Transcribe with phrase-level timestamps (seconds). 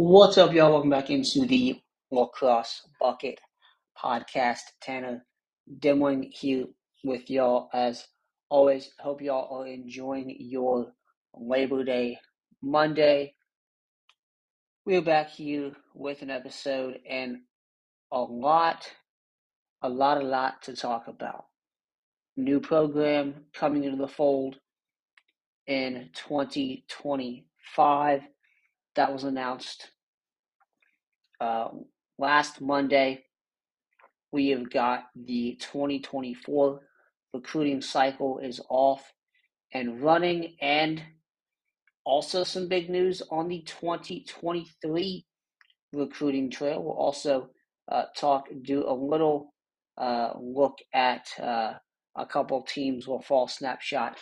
[0.00, 0.70] What's up, y'all?
[0.70, 1.80] Welcome back into the
[2.12, 3.40] Lacrosse Bucket
[4.00, 4.60] podcast.
[4.80, 5.26] Tanner
[5.80, 6.66] Dimling here
[7.02, 8.06] with y'all as
[8.48, 8.92] always.
[9.00, 10.92] Hope y'all are enjoying your
[11.34, 12.16] Labor Day
[12.62, 13.34] Monday.
[14.86, 17.38] We're back here with an episode and
[18.12, 18.88] a lot,
[19.82, 21.46] a lot, a lot to talk about.
[22.36, 24.60] New program coming into the fold
[25.66, 28.22] in 2025
[28.98, 29.92] that was announced
[31.40, 31.68] uh,
[32.18, 33.22] last Monday.
[34.32, 36.80] We have got the 2024
[37.32, 39.12] recruiting cycle is off
[39.72, 41.00] and running, and
[42.04, 45.24] also some big news on the 2023
[45.92, 46.82] recruiting trail.
[46.82, 47.50] We'll also
[47.92, 49.54] uh, talk, do a little
[49.96, 51.74] uh, look at uh,
[52.16, 53.06] a couple teams.
[53.06, 54.16] We'll fall snapshot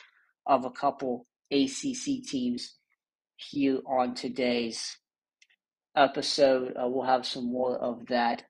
[0.46, 2.76] of a couple ACC teams
[3.36, 4.96] here on today's
[5.96, 6.74] episode.
[6.76, 8.42] Uh, we'll have some more of that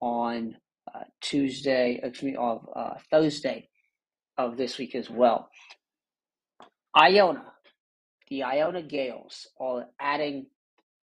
[0.00, 0.56] on
[0.94, 3.68] uh, Tuesday, excuse me, of uh, Thursday
[4.38, 5.50] of this week as well.
[6.96, 7.44] Iona,
[8.28, 10.46] the Iona Gaels are adding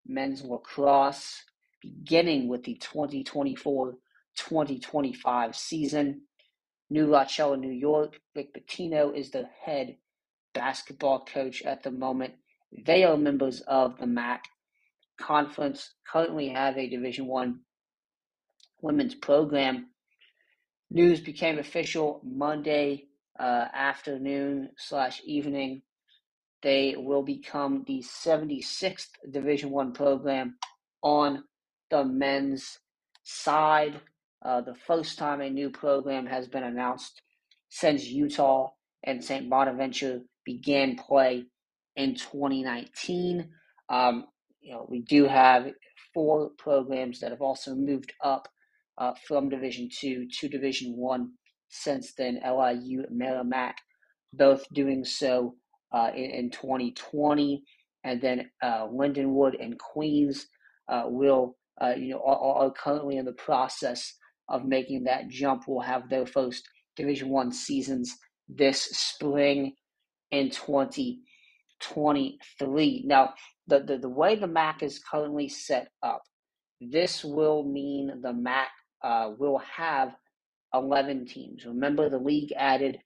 [0.06, 1.42] men's lacrosse
[1.80, 6.22] beginning with the 2024-2025 season.
[6.90, 8.18] New Rochelle, New York.
[8.36, 9.96] Rick Pitino is the head
[10.54, 12.34] basketball coach at the moment.
[12.72, 14.40] They are members of the MAAC
[15.20, 17.60] conference, currently have a Division One
[18.80, 19.90] women's program.
[20.90, 23.04] News became official Monday
[23.38, 25.82] uh, afternoon slash evening.
[26.62, 30.56] They will become the 76th Division One program
[31.02, 31.44] on
[31.90, 32.78] the men's
[33.22, 34.00] side.
[34.44, 37.22] Uh, the first time a new program has been announced
[37.68, 38.70] since Utah
[39.04, 39.48] and St.
[39.48, 41.46] Bonaventure began play
[41.96, 43.48] in 2019.
[43.88, 44.26] Um,
[44.60, 45.66] you know, we do have
[46.14, 48.48] four programs that have also moved up
[48.98, 51.32] uh, from Division Two to Division One
[51.68, 52.40] since then.
[52.44, 53.76] LIU, Merrimack,
[54.32, 55.54] both doing so
[55.92, 57.62] uh, in, in 2020,
[58.04, 60.46] and then uh, Lindenwood and Queens
[60.88, 64.14] uh, will, uh, you know, are, are currently in the process
[64.48, 65.66] of making that jump.
[65.66, 68.14] Will have their first Division One seasons
[68.48, 69.74] this spring
[70.30, 70.50] in
[71.82, 73.04] 2023.
[73.06, 73.34] Now,
[73.66, 76.22] the, the, the way the MAAC is currently set up,
[76.80, 78.66] this will mean the MAAC
[79.02, 80.14] uh, will have
[80.74, 81.64] 11 teams.
[81.66, 82.98] Remember, the league added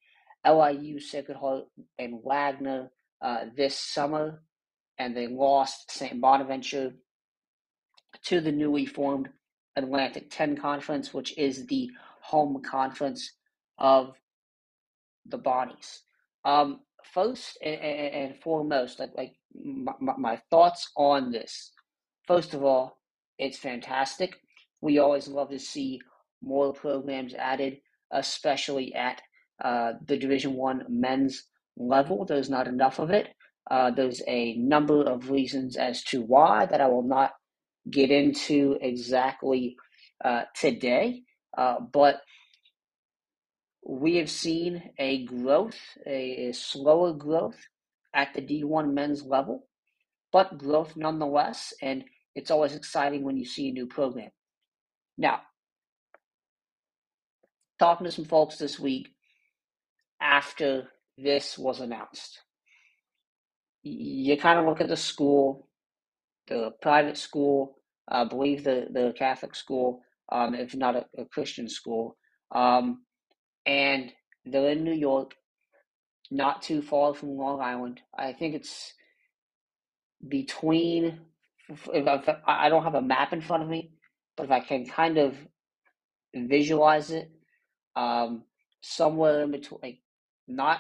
[0.46, 1.64] LIU, Sacred Heart,
[1.98, 4.42] and Wagner uh, this summer,
[4.98, 6.20] and they lost St.
[6.20, 6.92] Bonaventure
[8.24, 9.28] to the newly formed
[9.76, 13.32] Atlantic 10 Conference, which is the home conference
[13.78, 14.14] of
[15.26, 16.00] the Bonnies.
[16.44, 16.80] Um,
[17.12, 21.72] first and, and, foremost, like, like my, my thoughts on this.
[22.26, 22.98] First of all,
[23.38, 24.36] it's fantastic.
[24.80, 26.00] We always love to see
[26.42, 27.78] more programs added,
[28.12, 29.20] especially at
[29.64, 31.44] uh, the Division One men's
[31.76, 32.24] level.
[32.24, 33.28] There's not enough of it.
[33.70, 37.32] Uh, there's a number of reasons as to why that I will not
[37.90, 39.76] get into exactly
[40.24, 41.22] uh, today,
[41.56, 42.20] uh, but
[43.88, 47.56] we have seen a growth, a, slower growth
[48.14, 49.68] at the D1 men's level,
[50.32, 51.72] but growth nonetheless.
[51.80, 52.04] And
[52.34, 54.30] it's always exciting when you see a new program.
[55.16, 55.40] Now,
[57.78, 59.08] talking to some folks this week
[60.20, 62.40] after this was announced,
[63.82, 65.68] you kind of look at the school,
[66.48, 67.76] the private school,
[68.08, 70.00] I believe the, the Catholic school,
[70.32, 72.16] um, if not a, a Christian school.
[72.52, 73.05] Um,
[73.66, 74.12] and
[74.44, 75.34] they're in New York,
[76.30, 78.00] not too far from Long Island.
[78.16, 78.94] I think it's
[80.26, 81.20] between.
[81.68, 83.90] If I, I don't have a map in front of me,
[84.36, 85.36] but if I can kind of
[86.32, 87.30] visualize it,
[87.96, 88.44] um,
[88.82, 89.98] somewhere in between, like
[90.46, 90.78] not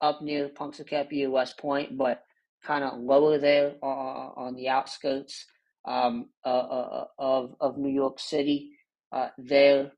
[0.00, 2.24] up near Punxsutawney West Point, but
[2.64, 5.46] kind of lower there uh, on the outskirts
[5.84, 8.72] um, uh, uh, of of New York City.
[9.12, 9.92] Uh, there,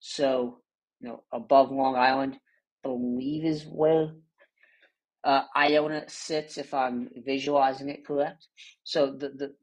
[0.00, 0.58] so
[1.02, 2.38] you know, above Long Island,
[2.82, 4.12] believe is where
[5.24, 8.46] uh, Iona sits, if I'm visualizing it correct.
[8.84, 9.54] So the the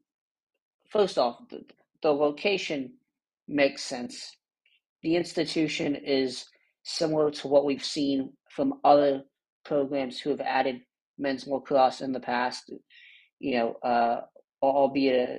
[0.90, 1.64] first off, the,
[2.02, 2.92] the location
[3.48, 4.36] makes sense.
[5.02, 6.46] The institution is
[6.82, 9.22] similar to what we've seen from other
[9.64, 10.80] programs who have added
[11.18, 12.70] men's lacrosse in the past.
[13.38, 14.20] You know, uh,
[14.62, 15.38] albeit a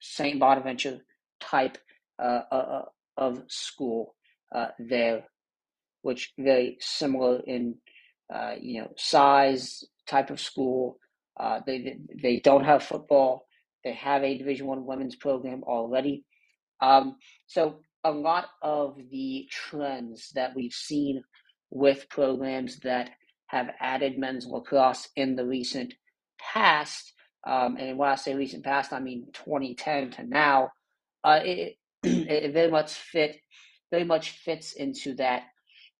[0.00, 1.00] Saint Bonaventure
[1.40, 1.78] type
[2.20, 2.82] uh, uh,
[3.16, 4.14] of school
[4.54, 5.24] uh, there
[6.06, 7.74] which very similar in
[8.32, 10.98] uh, you know size, type of school.
[11.38, 13.46] Uh, they they don't have football.
[13.84, 16.24] They have a Division One women's program already.
[16.80, 17.16] Um,
[17.46, 21.24] so a lot of the trends that we've seen
[21.70, 23.10] with programs that
[23.48, 25.92] have added men's lacrosse in the recent
[26.38, 27.12] past,
[27.44, 30.70] um, and when I say recent past, I mean 2010 to now,
[31.24, 33.36] uh, it, it very much fit,
[33.90, 35.42] very much fits into that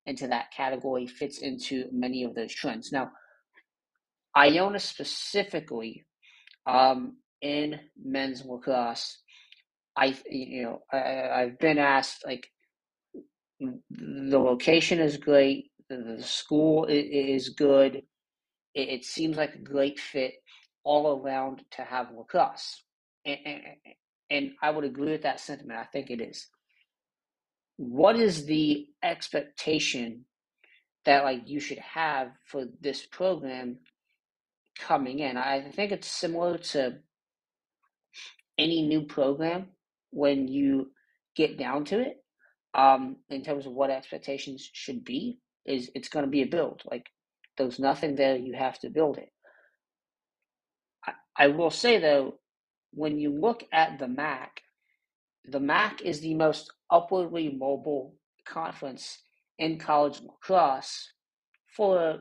[0.07, 2.93] into that category, fits into many of those trends.
[2.93, 3.11] Now,
[4.37, 6.05] Iona specifically,
[6.67, 9.19] um, in men's lacrosse,
[9.97, 12.49] I you know I, I've been asked like
[13.61, 18.03] the location is great, the, school is, good.
[18.75, 20.35] It, it, seems like a great fit
[20.85, 22.85] all around to have lacrosse,
[23.25, 23.63] and, and,
[24.31, 25.81] and I would agree with that sentiment.
[25.81, 26.47] I think it is.
[27.77, 30.25] What is the expectation
[31.05, 33.79] that like you should have for this program
[34.79, 35.37] coming in?
[35.37, 36.99] I think it's similar to
[38.59, 39.69] any new program
[40.11, 40.91] when you
[41.37, 42.17] get down to it,
[42.75, 46.83] um, in terms of what expectations should be, is it's going to be a build.
[46.91, 47.07] Like
[47.59, 49.31] there's nothing there, you have to build it.
[51.07, 52.39] I, I will say though,
[52.93, 54.49] when you look at the MAAC,
[55.45, 58.15] the MAAC is the most upwardly mobile
[58.47, 59.23] conference
[59.59, 61.13] in college lacrosse
[61.77, 62.19] for a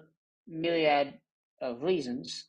[0.47, 1.15] myriad
[1.61, 2.45] of reasons.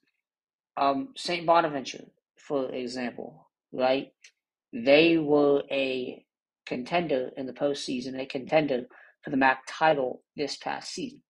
[0.76, 1.46] Um, St.
[1.46, 2.04] Bonaventure,
[2.36, 4.12] for example, right?
[4.72, 6.24] They were a
[6.66, 8.82] contender in the postseason, a contender
[9.22, 11.22] for the MAAC title this past season.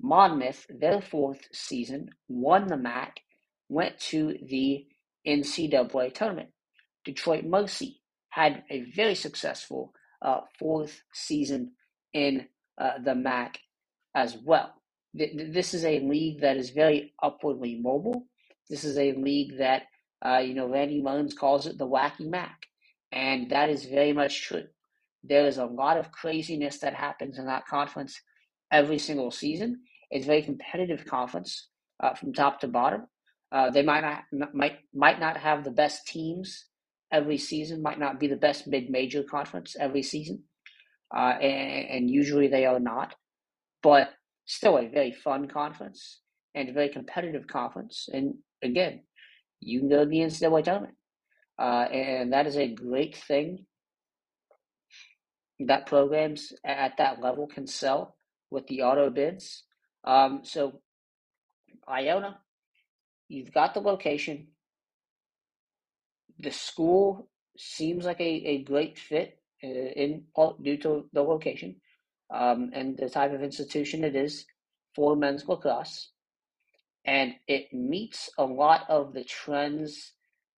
[0.00, 3.20] Monmouth, their fourth season, won the MAC,
[3.68, 4.86] went to the
[5.26, 6.50] NCAA tournament.
[7.04, 8.00] Detroit Mercy
[8.36, 11.72] had a very successful uh, fourth season
[12.12, 12.46] in
[12.78, 13.56] uh, the MAAC
[14.14, 14.74] as well.
[15.14, 18.26] This is a league that is very upwardly mobile.
[18.68, 19.84] This is a league that
[20.24, 22.66] uh, you know, Randy Mullins calls it the wacky Mac.
[23.12, 24.64] And that is very much true.
[25.22, 28.20] There is a lot of craziness that happens in that conference
[28.70, 29.80] every single season.
[30.10, 31.68] It's a very competitive conference
[32.02, 33.06] uh, from top to bottom.
[33.52, 34.02] Uh, they might
[34.32, 36.66] not might might not have the best teams
[37.12, 37.82] every season.
[37.82, 40.42] Might not be the best mid major conference every season,
[41.14, 43.14] uh, and, and, usually they are not.
[43.82, 44.10] But
[44.46, 46.20] still, a very fun conference
[46.54, 48.08] and a very competitive conference.
[48.12, 49.02] And again,
[49.60, 50.94] you can go to the NCAA tournament.
[51.58, 53.64] Uh, and that is a great thing
[55.60, 58.16] that programs at that level can sell
[58.50, 59.64] with the auto bids.
[60.04, 60.80] Um, so,
[61.88, 62.38] Iona,
[63.28, 64.48] you've got the location.
[66.38, 70.24] The school seems like a, a great fit uh, in
[70.62, 71.76] due to the location
[72.30, 74.44] um, and the type of institution it is
[74.94, 76.10] for men's lacrosse
[77.06, 80.12] and it meets a lot of the trends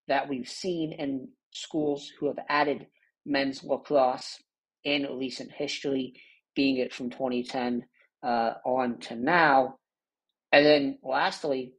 [0.08, 2.86] that we've seen in schools who have added
[3.26, 4.42] men's lacrosse
[4.84, 6.14] in recent history,
[6.56, 7.84] being it from 2010
[8.22, 9.76] uh, on to now.
[10.50, 11.75] And then lastly,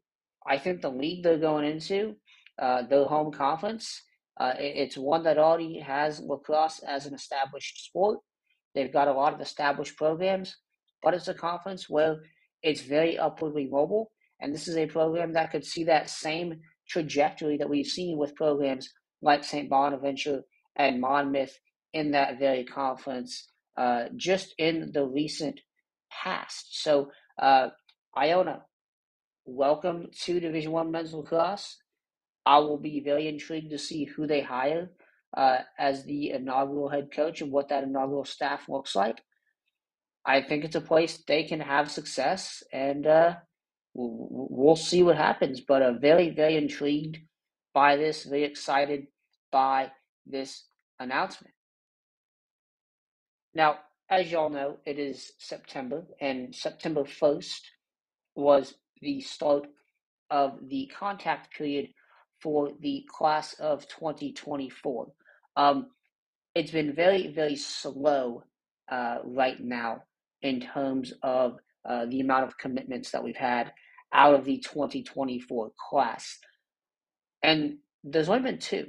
[0.46, 2.16] I think the league they're going into,
[2.62, 4.02] uh, their home conference,
[4.40, 8.20] uh, it's one that already has lacrosse as an established sport.
[8.76, 10.56] They've got a lot of established programs,
[11.04, 12.18] but it's a conference where
[12.62, 17.58] it's very upwardly mobile and this is a program that could see that same trajectory
[17.58, 18.90] that we've seen with programs
[19.22, 19.70] like St.
[19.70, 20.44] Bonaventure
[20.76, 21.58] and Monmouth
[21.94, 23.48] in that very conference
[23.78, 25.60] uh, just in the recent
[26.12, 26.82] past.
[26.82, 27.12] So,
[27.42, 27.70] uh,
[28.18, 28.64] Iona,
[29.46, 31.78] welcome to Division One men's lacrosse.
[32.50, 34.90] I will be very intrigued to see who they hire
[35.38, 39.22] uh, as the inaugural head coach and what that inaugural staff looks like.
[40.26, 43.36] I think it's a place they can have success, and uh,
[43.94, 45.62] we'll see what happens.
[45.62, 47.20] But I'm very, very intrigued
[47.76, 49.06] by this, very excited
[49.52, 49.92] by
[50.26, 50.66] this
[51.00, 51.54] announcement.
[53.54, 53.78] Now,
[54.10, 57.62] as y'all know, it is September, and September 1st
[58.34, 59.68] was the start
[60.32, 61.90] of the contact period
[62.42, 65.08] for the class of 2024.
[65.56, 65.88] Um,
[66.56, 68.44] it's been very, very slow
[68.92, 70.04] uh, right now
[70.42, 73.72] in terms of uh, the amount of commitments that we've had
[74.14, 76.40] out of the 2024 class.
[77.44, 78.88] And there's only been two.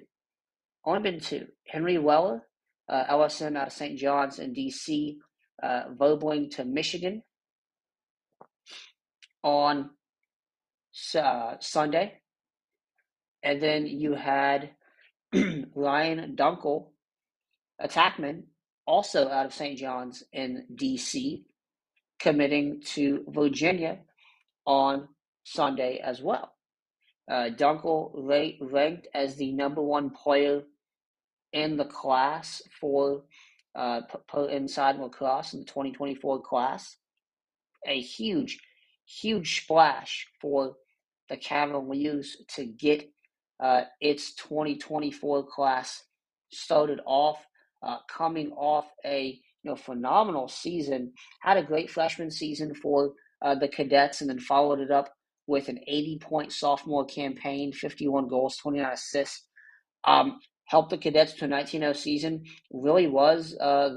[0.84, 1.46] Only been two.
[1.66, 2.42] Henry Weller,
[2.88, 3.98] uh, LSM out of St.
[3.98, 5.18] John's in D.C.,
[5.62, 7.22] uh, Verbling to Michigan
[9.42, 9.90] on
[11.14, 12.19] uh, Sunday.
[13.42, 14.70] And then you had
[15.74, 16.88] Ryan Dunkel,
[17.82, 18.44] attackman,
[18.86, 19.78] also out of St.
[19.78, 21.44] John's in D.C.,
[22.18, 23.98] committing to Virginia
[24.66, 25.08] on
[25.44, 26.52] Sunday as well.
[27.30, 28.10] Uh, Dunkel
[28.60, 30.62] ranked as the number one player
[31.52, 33.22] in the class for
[33.74, 34.00] uh,
[34.50, 36.96] inside lacrosse in the 2024 class.
[37.86, 38.60] A huge,
[39.06, 40.74] huge splash for
[41.28, 43.08] the Cavaliers to get
[43.60, 46.02] uh, its 2024 class
[46.52, 47.44] started off,
[47.82, 51.12] uh, coming off a you know phenomenal season.
[51.42, 53.12] Had a great freshman season for
[53.42, 55.10] uh, the cadets, and then followed it up
[55.46, 59.46] with an 80 point sophomore campaign, 51 goals, 29 assists.
[60.04, 62.44] Um, helped the cadets to a 19-0 season.
[62.72, 63.90] Really was uh,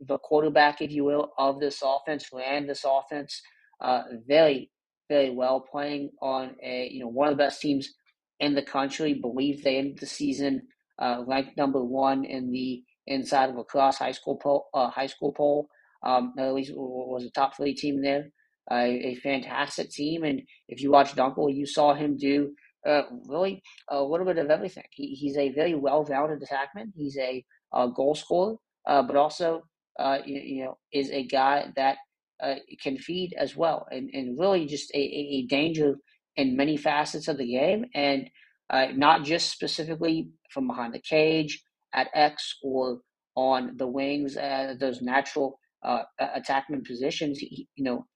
[0.00, 2.30] the quarterback, if you will, of this offense.
[2.32, 3.40] Ran this offense
[3.80, 4.70] uh, very,
[5.10, 7.92] very well, playing on a you know one of the best teams
[8.40, 9.14] in the country.
[9.14, 10.62] Believe they ended the season
[10.98, 14.68] uh, ranked number one in the inside of a lacrosse high school poll.
[14.74, 15.68] Uh, high school poll.
[16.02, 18.26] Um, at least was a top three team there.
[18.70, 22.52] a fantastic team, and if you watch Dunkel, you saw him do
[22.86, 24.84] uh, really a little bit of everything.
[24.90, 26.92] He, he's a very well-rounded attackman.
[26.94, 29.62] He's a, a goal scorer, uh, but also
[29.98, 31.96] uh, you, you, know is a guy that
[32.42, 35.96] uh, can feed as well, and, and really just a, a danger
[36.36, 38.28] in many facets of the game, and
[38.70, 41.62] uh, not just specifically from behind the cage
[41.94, 42.98] at X or
[43.36, 47.38] on the wings, uh, those natural uh, attackman positions.
[47.38, 48.06] He, you know,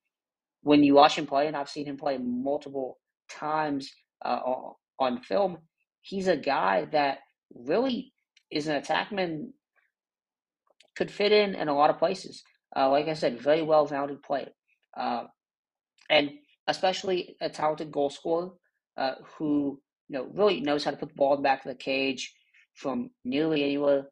[0.63, 2.99] when you watch him play, and I've seen him play multiple
[3.31, 3.91] times
[4.25, 4.41] uh,
[4.99, 5.59] on film,
[6.03, 7.19] he's a guy that
[7.55, 8.13] really
[8.51, 9.49] is an attackman,
[10.97, 12.43] could fit in in a lot of places.
[12.77, 14.51] Uh, like I said, very well rounded player.
[14.97, 15.25] Uh,
[16.09, 16.31] and
[16.71, 18.51] especially a talented goal scorer
[18.97, 22.33] uh, who you know really knows how to put the ball back of the cage
[22.75, 24.05] from nearly anywhere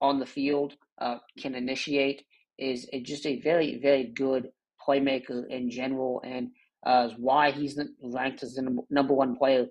[0.00, 0.74] on the field.
[1.00, 2.22] Uh, can initiate
[2.58, 4.48] is a, just a very very good
[4.86, 6.48] playmaker in general, and
[6.86, 9.66] uh, why he's ranked as the number one player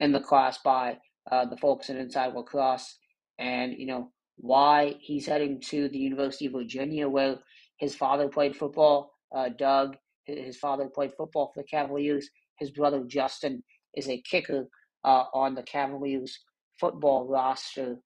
[0.00, 0.98] in the class by
[1.32, 2.98] uh, the folks in Inside Lacrosse,
[3.38, 7.36] and you know why he's heading to the University of Virginia, where
[7.78, 9.12] his father played football.
[9.34, 9.96] Uh, Doug,
[10.26, 12.28] his father played football for the Cavaliers.
[12.58, 13.62] His brother Justin
[13.94, 14.68] is a kicker
[15.04, 16.38] uh, on the Cavaliers
[16.80, 17.96] football roster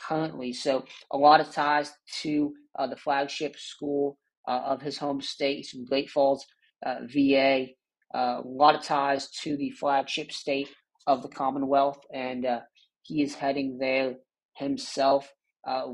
[0.00, 0.52] currently.
[0.52, 5.66] So a lot of ties to uh, the flagship school uh, of his home state,
[5.68, 6.44] from Great Falls,
[6.84, 7.66] uh, VA.
[8.14, 10.68] Uh, a lot of ties to the flagship state
[11.06, 12.60] of the Commonwealth, and uh,
[13.02, 14.14] he is heading there
[14.56, 15.32] himself.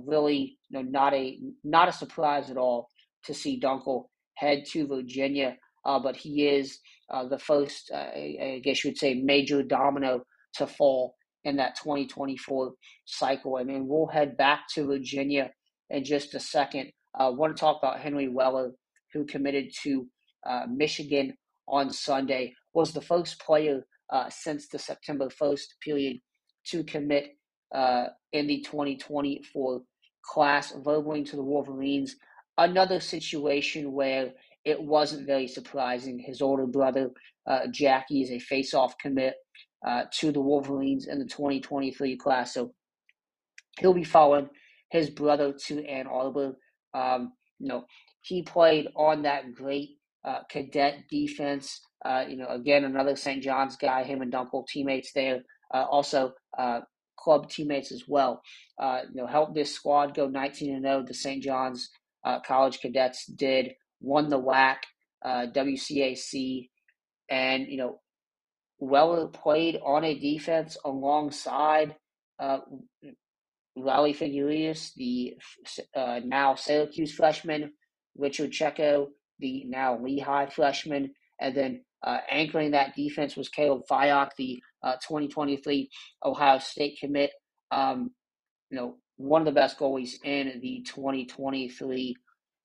[0.05, 2.89] really, you know, not a not a surprise at all
[3.25, 6.79] to see Dunkel head to Virginia, but he is
[7.31, 10.23] the first, I, I guess you would say, major domino
[10.55, 12.73] to fall in that 2024
[13.05, 13.57] cycle.
[13.57, 15.51] I mean, we'll head back to Virginia
[15.91, 16.93] in just a second.
[17.15, 18.73] I uh, want to talk about Henry Weller,
[19.13, 20.07] who committed to
[20.47, 21.35] uh, Michigan
[21.67, 26.19] on Sunday, was the first player uh, since the September 1st period
[26.67, 27.31] to commit
[27.75, 29.81] uh, in the 2024
[30.23, 32.17] class, verbally to the Wolverines.
[32.57, 34.33] Another situation where
[34.69, 36.19] it wasn't very surprising.
[36.19, 37.11] His older brother,
[37.47, 39.35] uh, Jackie, is a face-off commit
[39.87, 42.53] uh, to the Wolverines in the 2023 class.
[42.53, 42.75] So
[43.81, 44.51] he'll be following
[44.91, 46.53] his brother to Ann Arbor.
[46.93, 47.87] Um, you know,
[48.21, 51.81] he played on that great uh, cadet defense.
[52.05, 53.43] Uh, you know, again, another St.
[53.43, 55.41] John's guy, him and Dunkel teammates there.
[55.73, 56.81] Uh, also, uh,
[57.19, 58.43] club teammates as well.
[58.79, 61.05] You know, helped this squad go 19 and 0.
[61.07, 61.43] The St.
[61.43, 61.89] John's
[62.45, 64.77] College Cadets did won the WAC,
[65.25, 66.69] WCAC,
[67.31, 68.01] and you know
[68.79, 71.97] well played on a defense alongside
[72.39, 72.59] uh,
[73.77, 75.35] Figueres, the
[75.97, 77.73] uh, now Syracuse freshman,
[78.17, 84.31] Richard Checo, the now Lehigh freshman, and then uh, anchoring that defense was Caleb Fyock,
[84.37, 85.91] the uh, 2023
[86.25, 87.31] Ohio State commit.
[87.71, 88.11] Um,
[88.71, 92.17] you know, one of the best goalies in the 2023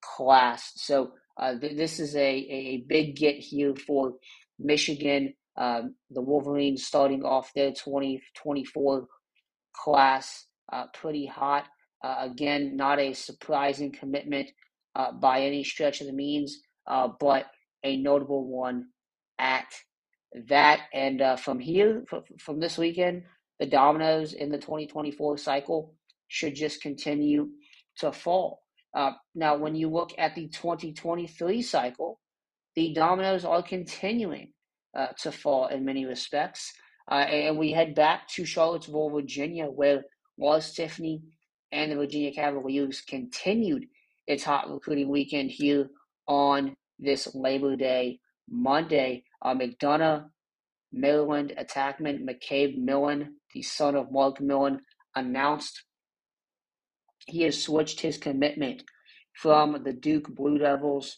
[0.02, 0.72] class.
[0.76, 4.14] So uh, th- this is a, a big get here for
[4.60, 5.34] Michigan.
[5.58, 9.08] Um, the Wolverines starting off their 2024
[9.76, 11.66] class uh, pretty hot.
[12.04, 14.50] Uh, again, not a surprising commitment
[14.96, 17.46] uh, by any stretch of the means, uh, but
[17.84, 18.86] a notable one
[19.40, 19.68] at
[20.50, 20.82] that.
[20.94, 22.04] And from here,
[22.40, 23.24] from this weekend,
[23.60, 25.96] the dominoes in the 2024 cycle
[26.28, 27.50] should just continue
[28.00, 28.63] to fall.
[28.94, 32.20] Uh, now, when you look at the 2023 cycle,
[32.76, 34.52] the dominoes are continuing
[34.96, 36.74] uh, to fall in many respects.
[37.10, 40.04] Uh, and we head back to Charlottesville, Virginia, where
[40.38, 41.22] Lars Tiffany
[41.72, 43.86] and the Virginia Cavaliers continued
[44.28, 45.90] its hot recruiting weekend here
[46.28, 48.20] on this Labor Day
[48.50, 49.24] Monday.
[49.42, 50.26] Uh, McDonough
[50.94, 54.80] Maryland attackman McCabe Millen, the son of Matt Millen,
[55.16, 55.84] announced
[57.28, 58.84] he has switched his commitment
[59.34, 61.18] from the Duke Blue Devils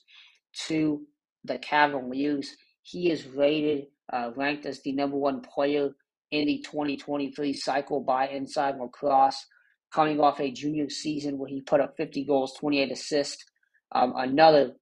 [0.67, 1.05] to
[1.43, 2.55] the Cavaliers.
[2.81, 5.91] He is rated, uh, ranked as the number one player
[6.31, 9.45] in the 2023 cycle by Inside Lacrosse,
[9.93, 13.43] coming off a junior season where he put up 50 goals, 28 assists.
[13.91, 14.73] Um, another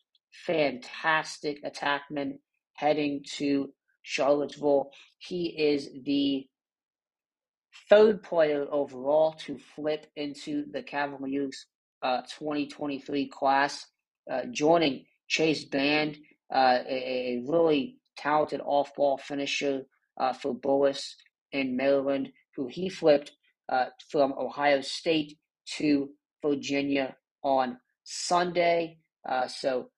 [0.46, 2.39] fantastic attackman
[2.75, 4.89] heading to Charlottesville.
[5.20, 6.48] He is the
[7.93, 11.67] third player overall to flip into the Cavaliers
[12.01, 13.85] uh, 2023 class,
[14.31, 16.17] uh, joining Chase Band,
[16.53, 19.83] uh, a, a, really talented off ball finisher
[20.19, 21.13] uh, for Bullis
[21.51, 23.31] in Maryland, who he flipped
[23.69, 25.38] uh, from Ohio State
[25.77, 26.09] to
[26.43, 28.97] Virginia on Sunday.
[29.27, 29.89] Uh, so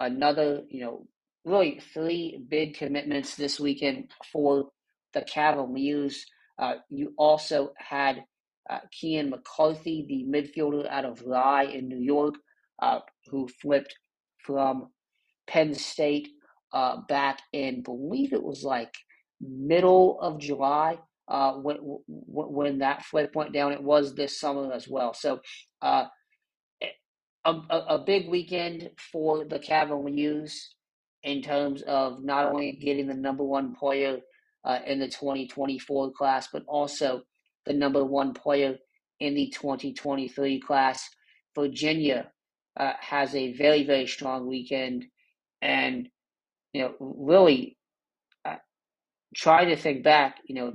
[0.00, 1.06] another, you know,
[1.44, 4.66] really three big commitments this weekend for
[5.14, 6.26] the Cavaliers.
[6.60, 8.24] Uh, you also had
[8.68, 12.34] uh, Kian McCarthy, the midfielder out of Rye in New York,
[12.82, 13.00] uh,
[13.30, 13.96] who flipped
[14.44, 14.90] from
[15.48, 16.28] Penn State
[16.72, 18.94] uh, back in, believe it was like
[19.40, 20.98] middle of July
[21.28, 23.72] uh, when, when that flip went down.
[23.72, 25.14] It was this summer as well.
[25.14, 25.40] So
[25.82, 26.06] uh,
[27.44, 30.74] a, a, big weekend for the Cavaliers
[31.22, 34.18] in terms of not only getting the number one player
[34.64, 37.22] uh, in the 2024 class, but also
[37.66, 38.76] the number one player
[39.20, 41.08] in the 2023 class.
[41.54, 42.30] Virginia
[42.78, 45.06] uh, has a very, very strong weekend.
[45.62, 46.08] And,
[46.72, 47.78] you know, really
[48.44, 48.56] uh,
[49.34, 50.74] try to think back, you know,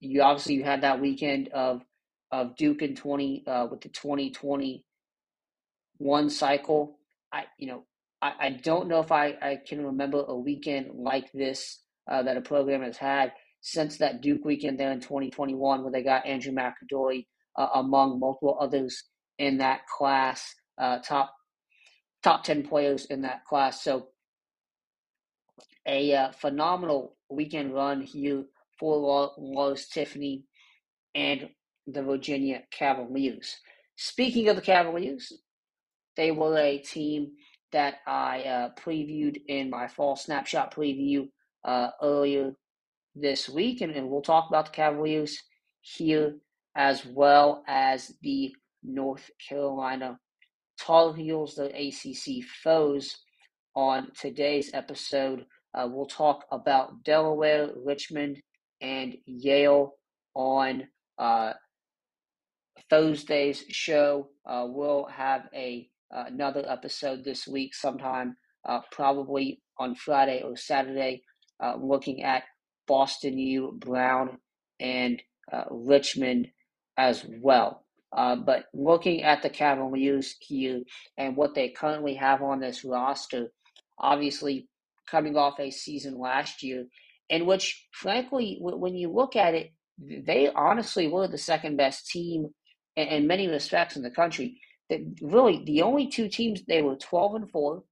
[0.00, 1.82] you obviously you had that weekend of
[2.30, 6.98] of Duke in 20 uh, with the 2021 cycle.
[7.30, 7.84] I, you know,
[8.22, 12.36] I, I don't know if I, I can remember a weekend like this uh, that
[12.36, 16.52] a program has had since that Duke weekend there in 2021 where they got Andrew
[16.52, 19.04] McAdorey uh, among multiple others
[19.38, 21.34] in that class, uh, top
[22.22, 23.82] top 10 players in that class.
[23.82, 24.08] So
[25.86, 28.44] a uh, phenomenal weekend run here
[28.78, 30.44] for Lars Tiffany
[31.14, 31.48] and
[31.86, 33.56] the Virginia Cavaliers.
[33.96, 35.32] Speaking of the Cavaliers,
[36.16, 37.32] they were a team
[37.72, 41.28] that I uh, previewed in my fall snapshot preview
[41.64, 42.54] uh, earlier
[43.14, 45.38] this week, and, and we'll talk about the Cavaliers
[45.80, 46.36] here
[46.76, 50.18] as well as the North Carolina
[50.80, 53.16] Tar Heels, the ACC foes.
[53.74, 58.38] On today's episode, uh, we'll talk about Delaware, Richmond,
[58.82, 59.94] and Yale
[60.34, 60.86] on
[61.18, 61.54] uh,
[62.90, 64.28] Thursday's show.
[64.44, 70.56] Uh, we'll have a uh, another episode this week, sometime uh, probably on Friday or
[70.56, 71.22] Saturday,
[71.62, 72.42] uh, looking at
[72.88, 74.38] Boston U, Brown,
[74.80, 75.22] and
[75.52, 76.48] uh, Richmond
[76.96, 77.84] as well.
[78.14, 80.82] Uh, but looking at the Cavaliers here
[81.16, 83.52] and what they currently have on this roster,
[83.98, 84.68] obviously
[85.10, 86.86] coming off a season last year
[87.30, 92.48] in which, frankly, when you look at it, they honestly were the second best team
[92.96, 94.60] in many respects in the country.
[94.90, 97.84] That really the only two teams they were twelve and four,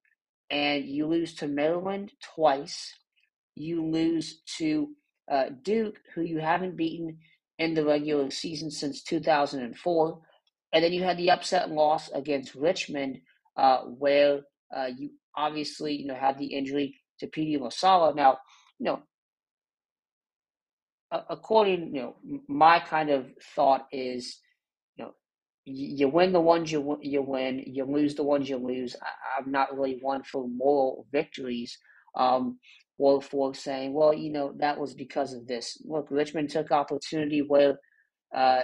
[0.50, 2.94] and you lose to Maryland twice,
[3.55, 4.89] you lose to
[5.31, 7.19] uh, Duke, who you haven't beaten
[7.59, 10.21] in the regular season since 2004.
[10.73, 13.21] And then you had the upset loss against Richmond,
[13.57, 14.41] uh, where
[14.75, 18.15] uh, you obviously you know had the injury to Petey LaSalla.
[18.15, 18.39] Now,
[18.79, 19.03] you know,
[21.29, 22.17] according you know
[22.49, 24.39] my kind of thought is,
[24.97, 25.13] you know,
[25.65, 28.97] you win the ones you you win, you lose the ones you lose.
[29.03, 31.77] I, am not really one for moral victories.
[32.15, 32.59] Um,
[33.01, 35.81] or Wolf saying, well, you know, that was because of this.
[35.85, 37.79] Look, Richmond took opportunity where
[38.35, 38.63] uh,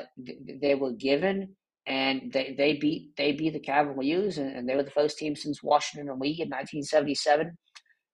[0.61, 4.83] they were given, and they, they beat they beat the Cavaliers, and, and they were
[4.83, 7.57] the first team since Washington and Lee in 1977,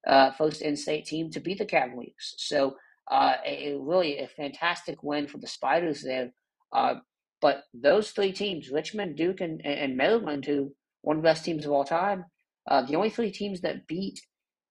[0.07, 2.35] uh, first in-state team to beat the Cavaliers.
[2.39, 2.77] So,
[3.11, 6.31] uh, a, really a fantastic win for the Spiders there.
[6.73, 6.95] Uh,
[7.41, 11.67] but those three teams, Richmond, Duke, and, and Maryland, who one of the best teams
[11.67, 12.25] of all time,
[12.71, 14.21] uh, the only three teams that beat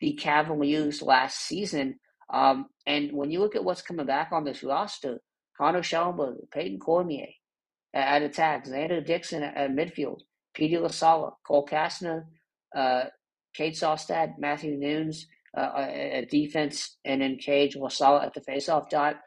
[0.01, 1.95] the Cavaliers last season.
[2.33, 5.21] Um, and when you look at what's coming back on this roster,
[5.57, 7.27] Connor Shellenberger, Peyton Cormier
[7.93, 10.21] at, attack, Xander Dixon at, at midfield,
[10.53, 12.25] Petey LaSalla, Cole Kastner,
[12.75, 13.05] uh,
[13.53, 19.17] Cade Saustad, Matthew Nunes uh, at defense, and then Cage LaSalla at the faceoff dot.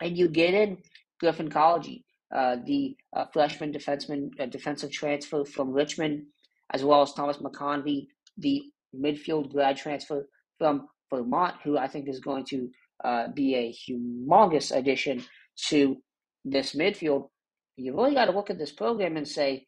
[0.00, 0.78] And you get in
[1.20, 2.02] Griffin Collegy,
[2.34, 6.24] uh, the uh, freshman defenseman, uh, defensive transfer from Richmond,
[6.72, 8.62] as well as Thomas McConvey, the
[8.94, 10.26] midfield grad transfer
[10.58, 12.68] from Vermont, who I think is going to
[13.04, 15.24] uh, be a humongous addition
[15.68, 15.96] to
[16.44, 17.28] this midfield.
[17.76, 19.66] You really got to look at this program and say,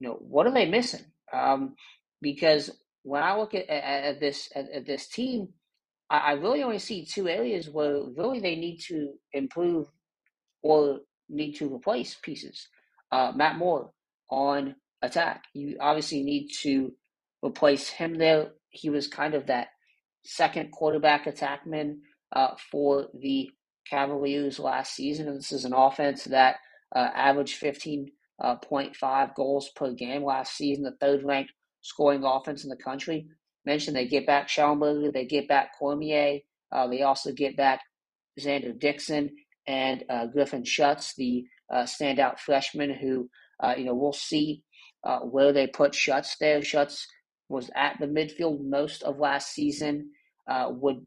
[0.00, 1.04] you know, what are they missing?
[1.32, 1.74] Um,
[2.20, 2.70] because
[3.02, 5.48] when I look at, at, at this at, at, this team,
[6.10, 9.86] I, I really only see two areas where really they need to improve
[10.62, 12.68] or need to replace pieces.
[13.10, 13.90] Uh, Matt Moore
[14.30, 15.44] on attack.
[15.54, 16.92] You obviously need to
[17.44, 18.52] replace him there.
[18.70, 19.68] He was kind of that
[20.24, 21.98] second quarterback attackman
[22.34, 23.50] uh, for the
[23.88, 25.28] Cavaliers last season.
[25.28, 26.56] And this is an offense that
[26.94, 28.08] uh, averaged 15.5
[28.40, 33.26] uh, goals per game last season, the third ranked scoring offense in the country.
[33.64, 36.40] Mentioned they get back Shellenberger, they get back Cormier,
[36.72, 37.80] uh, they also get back
[38.40, 39.30] Xander Dixon
[39.66, 43.28] and uh, Griffin Schutz, the uh, standout freshman who,
[43.76, 44.62] you know, we'll see
[45.22, 46.62] where they put Schutz there.
[46.62, 47.06] Schutz
[47.52, 50.10] was at the midfield most of last season.
[50.48, 51.06] Uh, would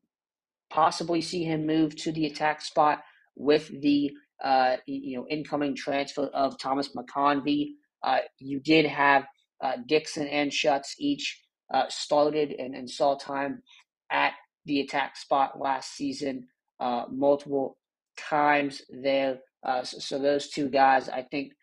[0.70, 3.00] possibly see him move to the attack spot
[3.36, 4.12] with the
[4.44, 7.70] uh, you know incoming transfer of Thomas McConvey.
[8.04, 9.26] Uh, you did have
[9.64, 11.42] uh, Dixon and Schutz each
[11.74, 13.64] uh, started and, and, saw time
[14.12, 14.34] at
[14.66, 16.48] the attack spot last season
[16.80, 17.78] uh, multiple
[18.18, 19.40] times there.
[19.84, 21.54] So, so, those two guys, I think,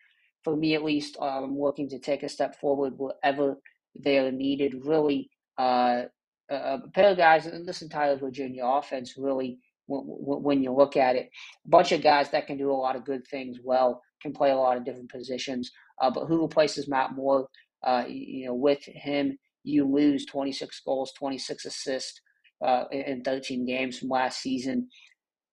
[0.43, 3.55] for me at least, I'm looking to take a step forward wherever
[3.95, 4.85] they're needed.
[4.85, 6.03] Really, uh,
[6.49, 11.29] a pair of guys in this entire Virginia offense really, when you look at it,
[11.65, 14.51] a bunch of guys that can do a lot of good things well, can play
[14.51, 15.71] a lot of different positions.
[16.01, 17.47] Uh, but who replaces Matt Moore?
[17.83, 22.21] Uh, you know, with him, you lose 26 goals, 26 assists
[22.65, 24.87] uh, in 13 games from last season.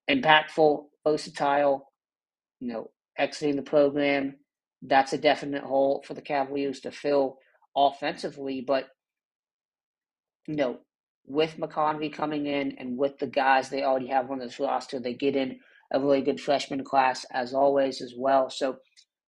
[0.09, 1.93] Impactful, versatile,
[2.61, 4.37] you know, exiting the program.
[4.83, 7.39] That's a definite hole for the Cavaliers to fill
[7.77, 8.65] offensively.
[8.67, 8.89] But
[10.47, 10.79] you know,
[11.27, 15.15] with McConvey coming in and with the guys they already have on this roster, they
[15.15, 15.61] get in
[15.93, 18.51] a really good freshman class as always as well.
[18.51, 18.77] So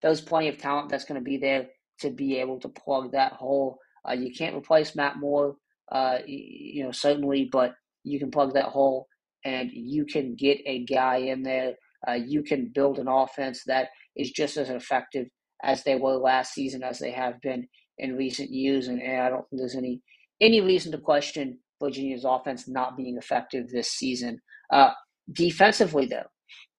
[0.03, 1.69] there's plenty of talent that's going to be there
[2.01, 3.79] to be able to plug that hole.
[4.09, 5.57] Uh, you can't replace Matt Moore,
[5.91, 7.75] uh, you know, certainly, but
[8.05, 9.07] you can plug that hole
[9.45, 11.75] and you can get a guy in there.
[12.07, 15.27] Uh, you can build an offense that is just as effective
[15.63, 17.69] as they were last season as they have been
[18.03, 18.89] in recent years.
[18.89, 20.03] And, I don't think there's any
[20.41, 24.41] any reason to question Virginia's offense not being effective this season.
[24.73, 24.91] Uh,
[25.33, 26.27] defensively, though,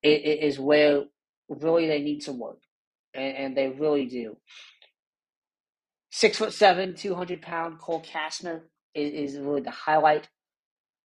[0.03, 1.03] it, it is where
[1.49, 2.59] really they need some work,
[3.13, 4.37] and, and they really do.
[6.11, 8.61] Six foot seven, two hundred pound Cole Kastner
[8.93, 10.27] is, is really the highlight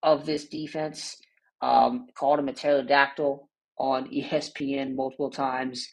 [0.03, 1.17] of this defense.
[1.61, 5.87] Um, called him a pterodactyl on ESPN multiple times.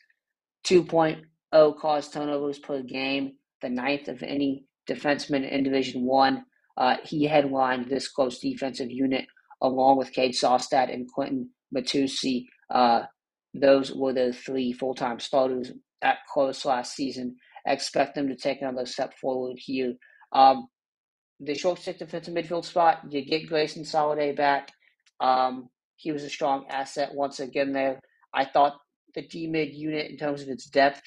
[0.66, 6.44] 2.0 caused turnovers per game, the ninth of any defenseman in Division One.
[6.76, 9.26] Uh, he headlined this close defensive unit
[9.62, 12.48] along with Cade Saustad and Quentin Matsui.
[12.70, 13.02] Uh,
[13.54, 17.36] those were the three full time starters at close last season.
[17.66, 19.94] I expect them to take another step forward here.
[20.32, 20.68] Um,
[21.40, 24.70] the short stick defensive midfield spot, you get Grayson Soliday back.
[25.20, 28.00] Um, he was a strong asset once again there.
[28.34, 28.76] I thought
[29.14, 31.00] the D mid unit, in terms of its depth,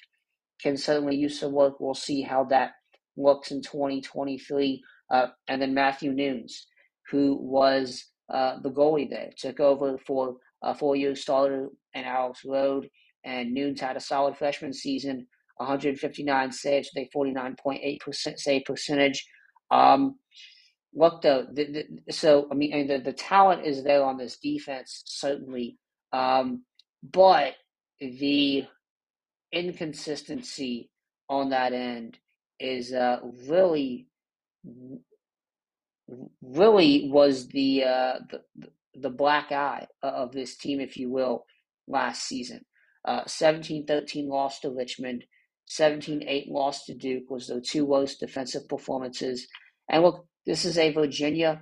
[0.61, 1.79] can certainly use some work.
[1.79, 2.71] We'll see how that
[3.17, 4.81] looks in 2023.
[5.11, 6.67] Uh, and then Matthew Nunes,
[7.09, 12.41] who was uh, the goalie there, took over for a four year starter and Alex
[12.45, 12.89] Rode.
[13.25, 19.25] And Nunes had a solid freshman season, 159 saves with a 49.8% save percentage.
[19.71, 20.15] Um,
[20.93, 25.03] look, though, the, the, so I mean, the, the talent is there on this defense,
[25.05, 25.77] certainly.
[26.13, 26.63] Um,
[27.03, 27.55] but
[27.99, 28.65] the
[29.51, 30.89] inconsistency
[31.29, 32.17] on that end
[32.59, 34.07] is uh, really
[36.41, 38.41] really was the, uh, the
[38.95, 41.45] the black eye of this team, if you will,
[41.87, 42.65] last season.
[43.05, 45.23] Uh, 17-13 loss to Richmond,
[45.69, 49.47] 17-8 loss to Duke was the two worst defensive performances.
[49.89, 51.61] And look, this is a Virginia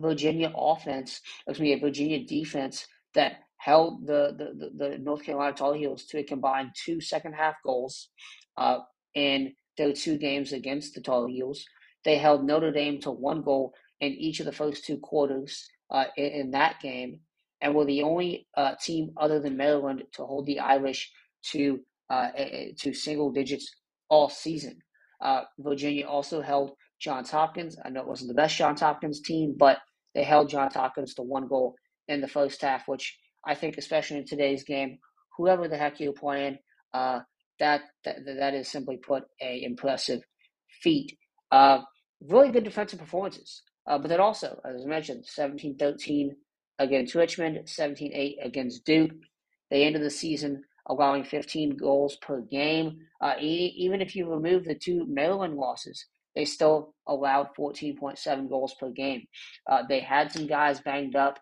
[0.00, 5.74] Virginia offense, excuse me, a Virginia defense that held the, the, the, North Carolina Tar
[5.74, 8.08] Heels to a combined two second half goals
[8.56, 8.78] uh,
[9.14, 11.64] in their two games against the Tar Heels.
[12.04, 16.06] They held Notre Dame to one goal in each of the first two quarters uh,
[16.16, 17.20] in, in, that game,
[17.60, 21.12] and were the only uh, team other than Maryland to hold the Irish
[21.52, 21.78] to
[22.10, 22.30] uh,
[22.78, 23.72] to single digits
[24.10, 24.76] all season.
[25.20, 27.76] Uh, Virginia also held Johns Hopkins.
[27.84, 29.78] I know it wasn't the best Johns Hopkins team, but
[30.16, 31.76] they held Johns Hopkins to one goal
[32.08, 34.98] in the first half, which I think, especially in today's game,
[35.36, 36.58] whoever the heck you're playing,
[36.94, 37.20] uh,
[37.58, 40.20] that, that that is simply put a impressive
[40.82, 41.16] feat.
[41.50, 41.80] Uh,
[42.20, 46.36] really good defensive performances Uh, but then also, as I mentioned, 17 13
[46.78, 49.12] against Richmond, 17 8 against Duke.
[49.70, 52.98] They ended the season allowing 15 goals per game.
[53.20, 58.74] Uh, e- even if you remove the two Maryland losses, they still allowed 14.7 goals
[58.78, 59.26] per game.
[59.70, 61.38] Uh, they had some guys banged up,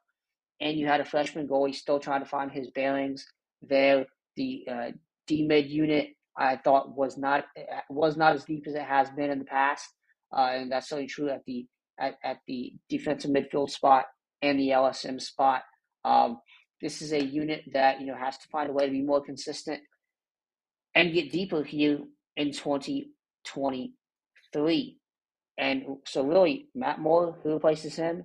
[0.60, 3.26] and you had a freshman goalie still trying to find his bearings
[3.62, 4.06] there.
[4.36, 4.90] The uh,
[5.26, 7.44] D mid unit I thought was not
[7.88, 9.88] was not as deep as it has been in the past,
[10.36, 11.66] uh, and that's certainly true at the
[11.98, 14.06] at, at the defensive midfield spot
[14.42, 15.62] and the LSM spot.
[16.04, 16.38] Um,
[16.80, 19.22] this is a unit that you know has to find a way to be more
[19.22, 19.80] consistent
[20.94, 21.98] and get deeper here
[22.36, 24.96] in 2023.
[25.58, 28.24] And so, really, Matt Moore, who replaces him,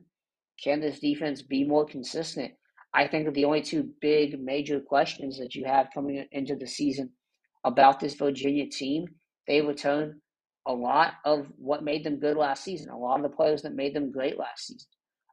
[0.63, 2.51] can this defense be more consistent?
[2.93, 7.11] I think the only two big major questions that you have coming into the season
[7.65, 9.05] about this Virginia team,
[9.47, 10.21] they return
[10.67, 13.75] a lot of what made them good last season, a lot of the players that
[13.75, 14.87] made them great last season.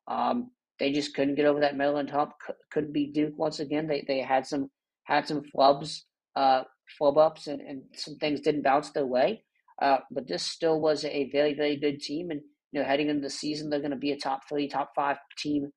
[0.09, 2.33] Um, they just couldn't get over that Maryland hump.
[2.73, 3.87] Couldn't be Duke once again.
[3.87, 4.69] They they had some
[5.05, 6.01] had some flubs,
[6.35, 6.63] uh,
[6.99, 9.45] flub ups, and, and some things didn't bounce their way.
[9.81, 12.41] Uh, but this still was a very very good team, and
[12.73, 15.19] you know heading into the season, they're going to be a top three, top five
[15.39, 15.71] team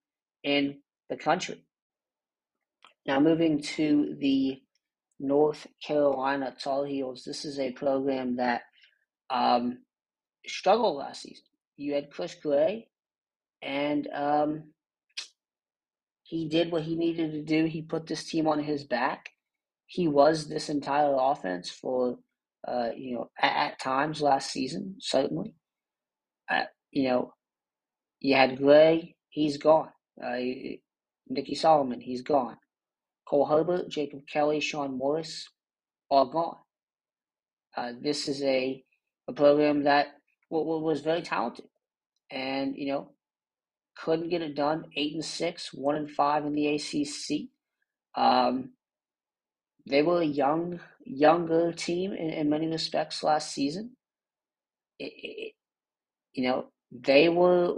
[0.44, 0.80] in
[1.10, 1.64] the country.
[3.06, 4.62] Now moving to the
[5.20, 7.24] North Carolina Tar Heels.
[7.26, 8.62] This is a program that
[9.30, 9.80] um,
[10.48, 11.46] struggled last season.
[11.78, 12.88] You had Chris Gray,
[13.62, 14.64] and um,
[16.24, 17.66] he did what he needed to do.
[17.66, 19.30] He put this team on his back.
[19.86, 22.18] He was this entire offense for,
[22.68, 25.54] uh, you know, at, at, times last season, certainly.
[26.50, 26.64] Uh,
[26.96, 27.34] you know,
[28.22, 29.90] you had Gray, he's gone.
[30.24, 30.38] Uh,
[31.30, 32.58] Nicky Solomon, he's gone.
[33.28, 35.50] Cole Herbert, Jacob Kelly, Sean Morris,
[36.10, 36.58] all gone.
[37.78, 38.84] Uh, this is a,
[39.28, 40.08] a program that
[40.50, 41.66] was very talented,
[42.32, 43.12] and you know
[43.98, 44.86] couldn't get it done.
[44.96, 47.50] Eight and six, one and five in the ACC.
[48.16, 48.72] Um,
[49.88, 53.98] they were a young, younger team in, in many respects last season.
[55.00, 55.54] It, it,
[56.34, 57.74] you know, they were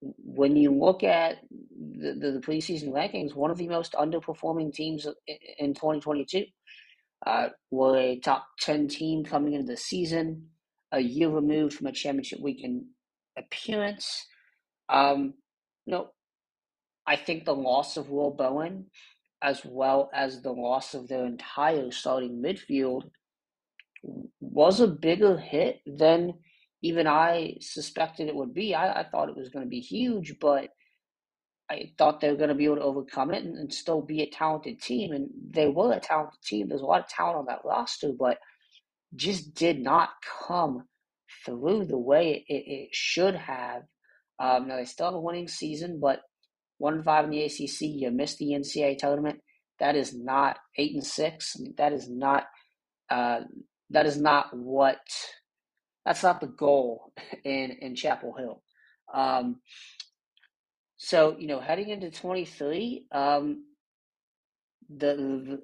[0.00, 5.06] when you look at the, the, the, preseason rankings, one of the most underperforming teams
[5.58, 6.44] in 2022.
[7.26, 10.46] Uh, were a top 10 team coming into the season,
[10.92, 12.84] a year removed from a championship weekend
[13.38, 14.26] appearance.
[14.90, 15.32] Um,
[15.86, 16.10] know,
[17.06, 18.86] I think the loss of Will Bowen,
[19.42, 23.10] as well as the loss of their entire starting midfield,
[24.40, 26.34] was a bigger hit than
[26.84, 28.74] even I suspected it would be.
[28.74, 30.68] I, I thought it was going to be huge, but
[31.70, 34.20] I thought they were going to be able to overcome it and, and, still be
[34.20, 35.12] a talented team.
[35.12, 36.68] And they were a talented team.
[36.68, 38.36] There's a lot of talent on that roster, but
[39.16, 40.10] just did not
[40.46, 40.84] come
[41.46, 43.84] through the way it, it should have.
[44.38, 46.20] Um, now they still have a winning season, but
[46.76, 47.80] one and five in the ACC.
[47.80, 49.40] You missed the NCAA tournament.
[49.80, 51.56] That is not eight and six.
[51.78, 52.44] That is not.
[53.08, 53.40] Uh,
[53.88, 54.98] that is not what
[56.04, 57.12] that's not the goal
[57.44, 58.62] in in Chapel Hill.
[59.12, 59.60] Um,
[60.96, 63.64] so you know, heading into twenty three, um,
[64.88, 65.60] the,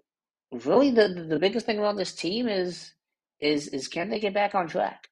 [0.53, 2.92] the really the the biggest thing around this team is
[3.40, 5.07] is is can they get back on track?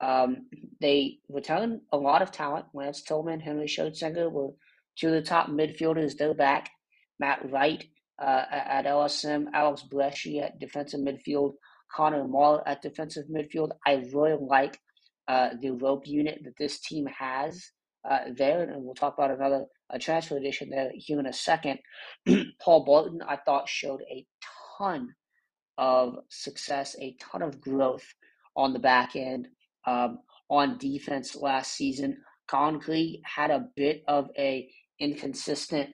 [0.00, 0.46] Um,
[0.80, 2.66] they return a lot of talent.
[2.72, 4.50] Lance Tillman, Henry Schertzinger were
[4.96, 6.16] two of the top midfielders.
[6.16, 6.70] They're back.
[7.18, 7.84] Matt Wright
[8.20, 11.54] uh, at LSM, Alex Bresci at defensive midfield,
[11.94, 13.70] Connor Moore at defensive midfield.
[13.86, 14.78] I really like
[15.28, 17.62] uh, the rope unit that this team has
[18.08, 19.64] uh, there, and we'll talk about another
[20.00, 21.78] transfer addition there here in a second.
[22.62, 24.24] Paul Bolton, I thought, showed a
[24.78, 25.08] ton
[25.78, 28.04] of success, a ton of growth
[28.56, 29.48] on the back end
[29.86, 32.16] um, on defense last season.
[32.48, 35.90] Collin Krieg had a bit of a inconsistent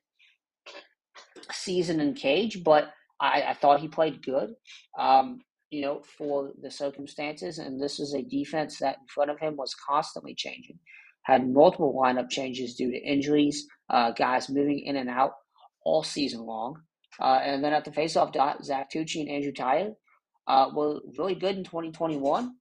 [1.53, 4.51] season in cage, but I, I thought he played good.
[4.99, 7.59] Um, you know, for the circumstances.
[7.59, 10.79] And this is a defense that in front of him was constantly changing,
[11.23, 15.33] had multiple lineup changes due to injuries, uh, guys moving in and out
[15.85, 16.77] all season long.
[17.21, 19.93] Uh, and then at the faceoff dot, Zach Tucci and Andrew Tyler
[20.47, 22.53] uh, were really good in 2021.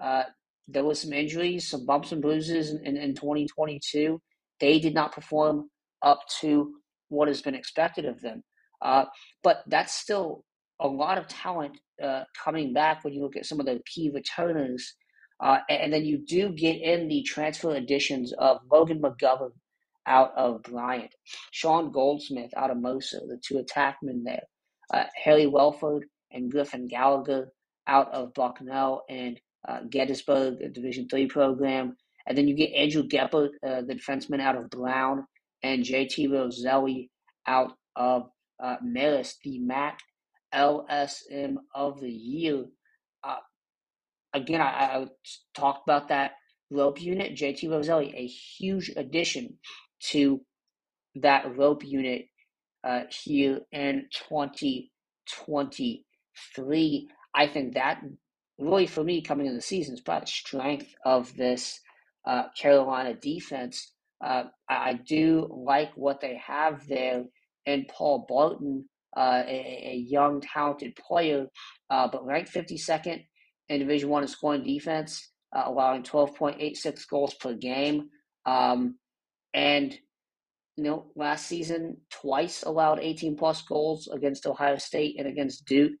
[0.00, 0.24] Uh,
[0.68, 4.20] there was some injuries, some bumps and bruises in, in, in 2022.
[4.60, 5.68] They did not perform
[6.02, 6.74] up to
[7.08, 8.42] what has been expected of them.
[8.80, 9.04] Uh,
[9.42, 10.44] but that's still
[10.82, 14.10] a lot of talent uh, coming back when you look at some of the key
[14.14, 14.94] returners.
[15.40, 19.52] Uh, and then you do get in the transfer additions of Logan McGovern
[20.06, 21.14] out of Bryant,
[21.52, 24.44] Sean Goldsmith out of Mercer, the two attackmen there,
[24.94, 27.52] uh, Harry Welford and Griffin Gallagher
[27.88, 33.50] out of Bucknell and uh, Gettysburg, Division three program, And then you get Andrew Gepper,
[33.66, 35.26] uh, the defenseman out of Brown,
[35.62, 37.10] and JT Roselli
[37.46, 38.28] out of
[38.62, 40.04] uh, the MAAC
[40.54, 42.64] LSM of the year.
[43.24, 43.36] Uh,
[44.34, 45.06] again, I, I
[45.54, 46.32] talked about that
[46.70, 47.36] rope unit.
[47.36, 49.58] JT Roselli, a huge addition
[50.10, 50.40] to
[51.16, 52.26] that rope unit
[52.84, 57.08] uh, here in 2023.
[57.34, 58.02] I think that
[58.58, 61.78] really, for me, coming in the season is probably the strength of this
[62.26, 63.92] uh, Carolina defense.
[64.24, 67.24] Uh, I do like what they have there
[67.66, 71.46] in Paul Barton, uh, a, a, young, talented player,
[71.90, 73.24] uh, but ranked 52nd
[73.68, 78.08] in Division One in scoring defense, uh, allowing 12.86 goals per game.
[78.46, 78.96] Um,
[79.54, 79.96] and
[80.76, 85.92] you know, last season twice allowed 18 plus goals against Ohio State and against Duke.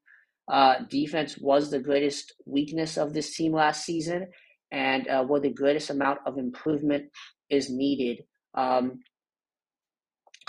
[0.50, 4.26] Uh, defense was the greatest weakness of this team last season,
[4.70, 7.04] and uh, where the greatest amount of improvement
[7.50, 8.24] is needed.
[8.54, 9.00] Um,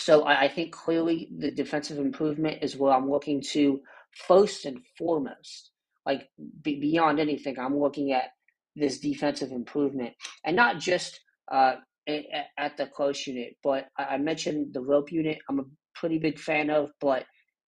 [0.03, 3.79] so I, I, think clearly the defensive improvement is what I'm looking to
[4.27, 5.71] first and foremost.
[6.05, 6.27] Like
[6.61, 8.31] be, beyond anything, I'm looking at
[8.75, 10.13] this defensive improvement,
[10.45, 11.75] and not just uh,
[12.07, 12.23] at,
[12.57, 13.55] at the close unit.
[13.63, 15.37] But I mentioned the rope unit.
[15.49, 17.23] I'm a pretty big fan of, but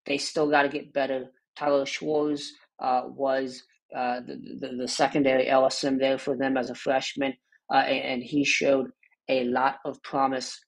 [0.05, 1.27] they still got to get better.
[1.55, 3.63] Tyler Schwartz uh, was
[3.95, 7.33] uh, the, the, the secondary LSM there for them as a freshman,
[7.73, 8.87] uh, and, and, he showed
[9.29, 10.59] a lot of promise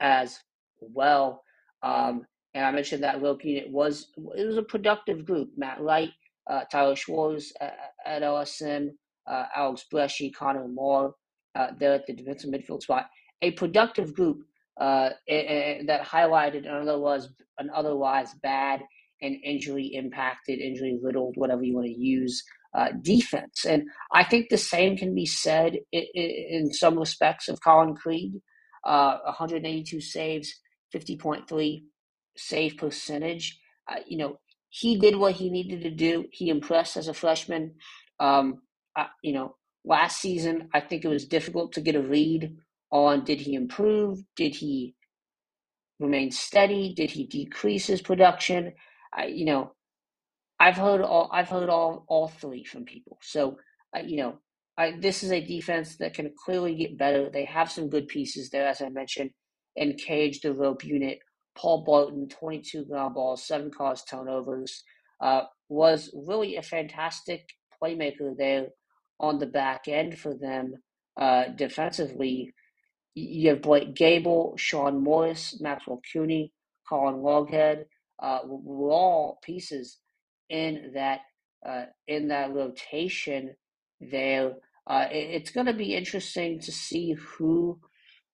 [0.00, 0.38] as
[0.82, 1.42] well.
[1.82, 5.50] Um, and I mentioned that rope unit was it was a productive group.
[5.56, 6.10] Matt Wright,
[6.50, 8.90] uh, Tyler Schwartz at, at LSM,
[9.30, 11.14] uh, Alex Bresci, Connor Moore,
[11.54, 13.06] uh, there at the defensive midfield spot.
[13.42, 14.38] A productive group
[14.80, 18.82] uh, that highlighted an otherwise, an otherwise bad
[19.22, 22.42] and injury impacted, injury riddled, whatever you want to use,
[22.76, 23.64] uh, defense.
[23.66, 28.32] And I think the same can be said in, in some respects of Collin Krieg,
[28.84, 30.54] Uh, 182 saves,
[30.94, 31.82] 50.3
[32.36, 33.58] save percentage.
[33.88, 36.26] Uh, you know, he did what he needed to do.
[36.32, 37.74] He impressed as a freshman.
[38.18, 38.62] Um,
[39.22, 42.56] you know, last season, I think it was difficult to get a read
[42.92, 44.20] on did he improve?
[44.36, 44.94] Did he
[45.98, 46.94] remain steady?
[46.94, 48.72] Did he decrease his production?
[49.14, 49.72] I, you know,
[50.58, 53.18] I've heard all I've heard all all three from people.
[53.22, 53.58] So,
[53.94, 54.38] I, you know,
[54.78, 57.30] I, this is a defense that can clearly get better.
[57.30, 59.30] They have some good pieces there, as I mentioned,
[59.80, 61.20] and Cage, the rope unit.
[61.56, 64.84] Paul Barton, 22 ground balls, seven caused turnovers,
[65.20, 67.50] uh, was really a fantastic
[67.82, 68.68] playmaker there
[69.20, 70.74] on the back end for them
[71.20, 72.54] uh, defensively.
[73.14, 76.52] You have Blake Gable, Sean Morris, Maxwell Cooney,
[76.88, 77.84] Colin Loghead,
[78.22, 79.98] uh, were all pieces
[80.50, 81.22] in that
[81.66, 83.56] uh, in that rotation
[84.00, 84.54] there.
[84.86, 87.78] Uh, it, it's going to be interesting to see who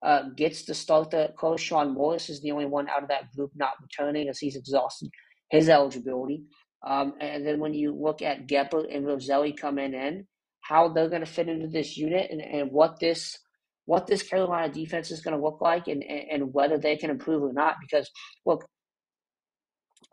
[0.03, 1.61] uh, gets the coach.
[1.61, 5.11] Sean Morris is the only one out of that group not returning as he's exhausted
[5.51, 6.45] his eligibility.
[6.87, 10.27] Um, and then when you look at Gepper and Roselli coming in,
[10.61, 13.39] how they're going to fit into this unit and, and what this
[13.85, 17.45] what this Carolina defense is going to look like and, and whether they can improve
[17.45, 17.77] or not.
[17.81, 18.11] Because
[18.45, 18.67] look,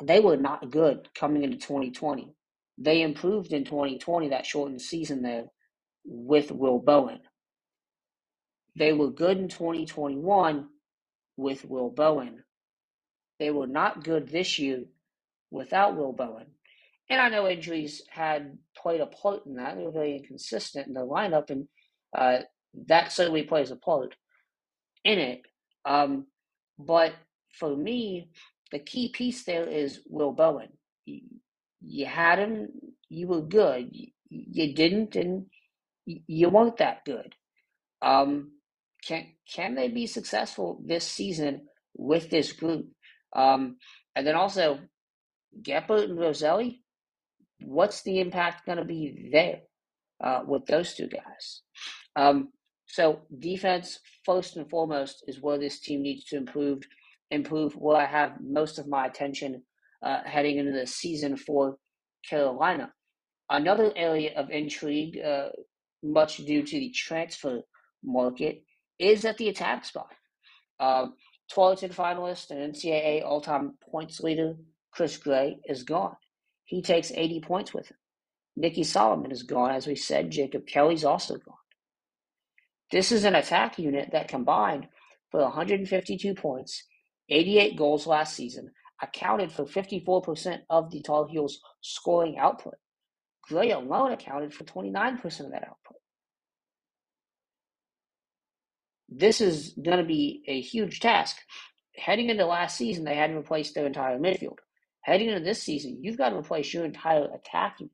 [0.04, 2.34] they were not good coming into 2020.
[2.78, 5.46] They improved in 2020, that shortened season there,
[6.06, 7.20] with Will Bowen.
[8.78, 10.70] They were good in 2021
[11.38, 12.44] with Will Bowen.
[13.40, 14.86] They were not good this year
[15.52, 16.48] without Will Bowen.
[17.10, 19.78] And I know injuries had played a part in that.
[19.78, 21.68] They were very inconsistent in the lineup, and
[22.18, 22.40] uh,
[22.88, 24.16] that certainly plays a part
[25.06, 25.42] in it.
[25.86, 26.28] Um,
[26.80, 27.14] but
[27.60, 28.30] for me,
[28.72, 30.70] the key piece there is Will Bowen.
[31.06, 31.22] You,
[32.08, 32.70] had him,
[33.10, 33.90] you were good.
[33.92, 35.48] You, you didn't, and
[36.06, 37.36] you weren't that good.
[38.02, 38.53] Um,
[39.08, 42.88] can can they be successful this season with this group?
[43.36, 43.78] Um,
[44.16, 44.80] and then also,
[45.62, 46.84] Gepper and Roselli,
[47.62, 49.62] what's the impact going to be there
[50.24, 51.62] uh, with those two guys?
[52.16, 52.50] Um,
[52.88, 56.84] so defense, first and foremost, is where this team needs to improve.
[57.32, 59.64] Improve where I have most of my attention
[60.04, 61.78] uh, heading into the season for
[62.30, 62.92] Carolina.
[63.50, 65.50] Another area of intrigue, uh,
[66.04, 67.62] much due to the transfer
[68.04, 68.64] market,
[69.04, 70.12] is at the attack spot.
[70.80, 71.08] Uh,
[71.52, 74.56] Tewaaraton finalist and NCAA all-time points leader
[74.92, 76.16] Chris Gray is gone.
[76.66, 77.98] He takes 80 points with him.
[78.56, 80.32] Nicky Solomon is gone, as we said.
[80.32, 81.56] Jacob Kelly's also gone.
[82.92, 84.88] This is an attack unit that combined
[85.32, 86.84] for 152 points,
[87.30, 88.70] 88 goals last season,
[89.02, 92.76] accounted for 54% of the Tar Heels' scoring output.
[93.50, 95.98] Gray alone accounted for 29% of that output.
[99.18, 101.38] This is going to be a huge task.
[101.96, 104.58] Heading into last season, they hadn't replaced their entire midfield.
[105.02, 107.90] Heading into this season, you've got to replace your entire attacking.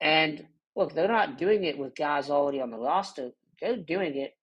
[0.00, 0.46] And
[0.76, 3.30] look, they're not doing it with guys already on the roster.
[3.60, 4.36] They're doing it,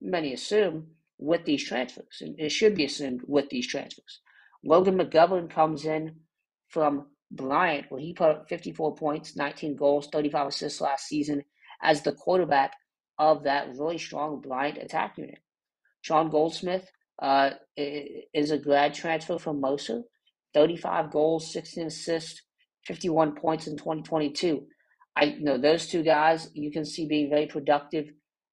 [0.00, 0.88] many assume,
[1.18, 2.18] with these transfers.
[2.20, 4.20] And it should be assumed with these transfers.
[4.64, 6.16] Logan McGovern comes in
[6.68, 11.44] from Bryant, where he put up 54 points, 19 goals, 35 assists last season
[11.82, 12.72] as the quarterback
[13.18, 15.38] of that really strong Bryant attack unit.
[16.02, 16.90] Sean Goldsmith
[17.20, 20.02] uh, is a grad transfer from Mercer,
[20.54, 22.42] 35 goals, 16 assists,
[22.86, 24.66] 51 points in 2022.
[25.16, 28.06] I you know those two guys you can see being very productive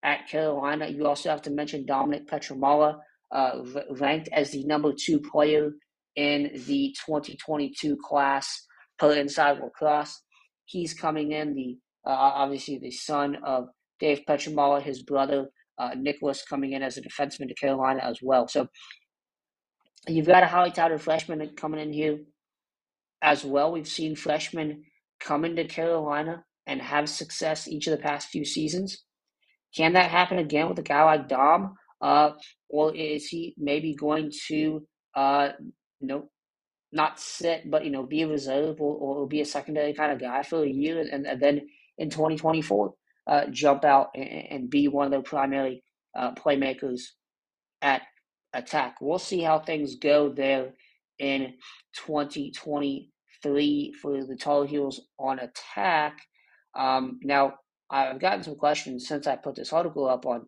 [0.03, 0.87] at Carolina.
[0.87, 2.99] You also have to mention Dominic Pietramala,
[3.31, 3.51] uh,
[3.91, 5.71] ranked as the number two player
[6.15, 8.65] in the 2022 class
[8.97, 10.21] per Inside Lacrosse.
[10.65, 13.67] He's coming in, the uh, obviously the son of
[13.99, 18.47] Dave Pietramala, his brother uh, Nicholas coming in as a defenseman to Carolina as well.
[18.47, 18.67] So
[20.07, 22.19] you've got a highly touted freshman coming in here
[23.21, 23.71] as well.
[23.71, 24.83] We've seen freshmen
[25.19, 29.03] come into Carolina and have success each of the past few seasons.
[29.75, 31.75] Can that happen again with a guy like Dom?
[32.01, 32.31] Uh,
[32.69, 34.85] or is he maybe going to
[35.15, 35.49] uh,
[36.95, 40.19] not sit, but you know, be a reserve or, or be a secondary kind of
[40.19, 41.61] guy for a year, and, and then
[41.97, 42.93] in 2024,
[43.27, 45.83] uh, jump out and, and, be one of the primary
[46.17, 47.01] uh, playmakers
[47.81, 48.03] at
[48.53, 48.97] attack.
[49.01, 50.73] We'll see how things go there
[51.19, 51.53] in
[52.05, 56.19] 2023 for the Tar Heels on attack.
[56.75, 57.55] Um, now,
[57.89, 60.47] I've gotten some questions since I put this article up on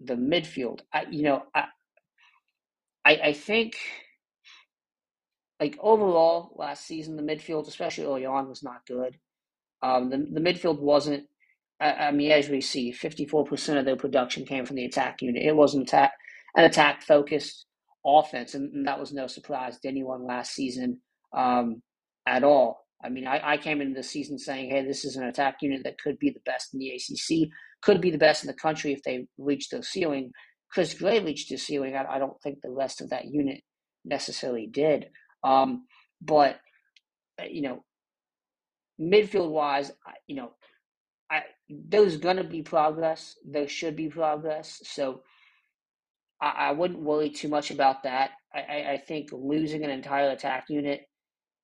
[0.00, 0.80] the midfield.
[0.92, 1.64] I, you know, I,
[3.04, 3.76] I, I think
[5.60, 9.18] like overall last season, the midfield, especially early on, was not good.
[9.82, 11.24] Um, the the midfield wasn't.
[11.80, 15.20] I, mean, as we see, fifty four percent of their production came from the attack
[15.22, 15.42] unit.
[15.42, 16.12] It wasn't attack
[16.56, 17.66] an attack focused
[18.04, 21.00] offense, and, that was no surprise to anyone last season
[21.36, 21.82] um,
[22.26, 22.86] at all.
[23.04, 25.82] I mean, I, I came into the season saying, "Hey, this is an attack unit
[25.84, 27.50] that could be the best in the ACC,
[27.82, 30.32] could be the best in the country if they reach the ceiling."
[30.72, 31.94] Chris Gray reached the ceiling.
[31.94, 33.60] I, I don't think the rest of that unit
[34.04, 35.06] necessarily did.
[35.44, 35.84] Um,
[36.22, 36.58] but
[37.40, 37.84] uh, you know,
[39.00, 39.92] midfield wise,
[40.26, 40.52] you know,
[41.68, 43.36] there's gonna be progress.
[43.44, 44.80] There should be progress.
[44.84, 45.22] So
[46.40, 48.30] I, I wouldn't worry too much about that.
[48.54, 51.02] I, I, think losing an entire attack unit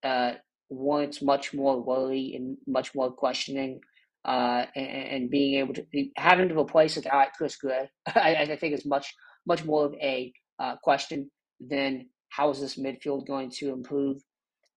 [0.03, 0.33] uh,
[0.69, 3.79] warrants much more worry and much more questioning.
[4.25, 5.83] Uh, and, and, being able to
[6.15, 9.13] having to replace it, guy Chris Gray, I, I think is much
[9.45, 11.29] much more of a uh, question
[11.59, 14.21] than how is this midfield going to improve?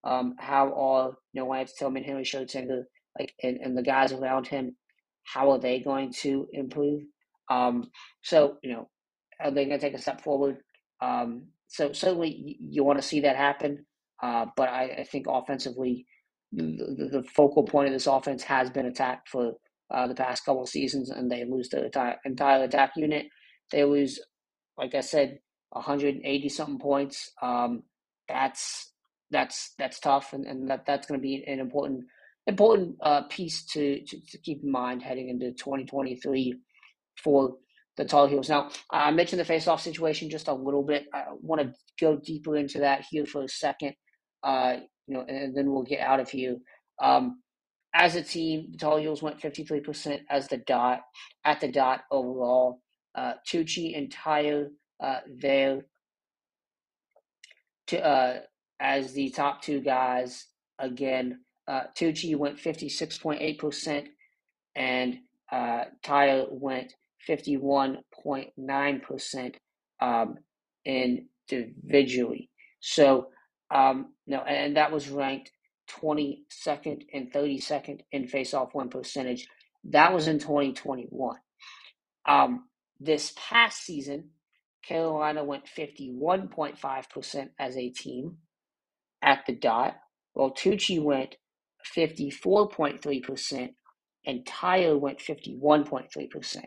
[0.03, 2.83] Um, how are you know Lance Tillman, Henry Schertzinger,
[3.17, 4.75] like and, and the guys around him,
[5.27, 7.03] how are they going to improve?
[7.49, 7.89] Um,
[8.23, 8.89] so you know,
[9.41, 10.57] are they going to take a step forward?
[11.01, 13.85] Um, so certainly you, you want to see that happen,
[14.23, 16.05] uh, but I, I, think offensively,
[16.51, 19.53] the, the, focal point of this offense has been attacked for
[19.93, 23.27] uh, the past couple of seasons, and they lose their entire, entire attack unit.
[23.71, 24.19] They lose,
[24.77, 27.31] like I said, 180 something points.
[27.41, 27.83] Um,
[28.27, 28.93] that's
[29.29, 32.05] that's that's tough, and, and that that's going to be an important
[32.47, 36.55] important uh, piece to, to, to keep in mind heading into 2023
[37.21, 37.55] for
[37.97, 38.49] the Tar Heels.
[38.49, 41.05] Now, I mentioned the face-off situation just a little bit.
[41.13, 43.95] I want to go deeper into that here for a second,
[44.43, 44.77] uh,
[45.07, 46.57] you know, and then we'll get out of here.
[47.01, 47.41] Um,
[47.93, 51.01] as a team, the Tar Heels went 53% as the dot
[51.43, 52.81] at the dot overall.
[53.15, 54.69] Uh, Tucci and Tyre
[55.03, 55.85] uh, there
[57.87, 58.39] to uh,
[58.79, 60.45] as the top two guys.
[60.79, 64.07] Again, uh, Tucci went 56.8%,
[64.75, 65.17] and
[65.51, 66.93] uh, Tyre went
[67.27, 69.55] 51.9%
[69.99, 70.35] um,
[70.85, 72.49] individually.
[72.79, 73.27] So,
[73.73, 75.51] um, no, and that was ranked
[75.89, 79.47] 22nd and 32nd in face-off win percentage.
[79.85, 81.37] That was in 2021.
[82.27, 82.65] Um,
[82.99, 84.29] this past season,
[84.83, 88.37] Carolina went 51.5% as a team
[89.21, 89.97] at the dot,
[90.33, 91.35] while Tucci went
[91.95, 93.69] 54.3%
[94.25, 96.63] and Tyre went 51.3%.